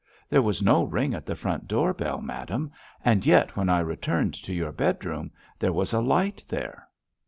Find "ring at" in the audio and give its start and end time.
0.83-1.27